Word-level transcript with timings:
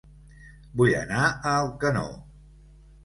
Vull 0.79 0.95
anar 1.01 1.21
a 1.27 1.35
Alcanó 1.53 2.05